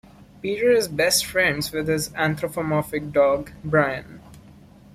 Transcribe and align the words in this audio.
Peter 0.41 0.71
is 0.71 0.87
best 0.87 1.27
friends 1.27 1.71
with 1.71 1.87
his 1.87 2.11
anthropomorphic 2.15 3.11
dog, 3.11 3.51
Brian. 3.63 4.19